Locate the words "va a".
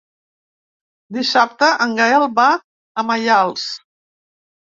2.39-3.05